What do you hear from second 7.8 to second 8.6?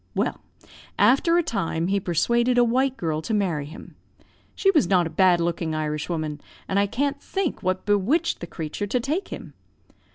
bewitched the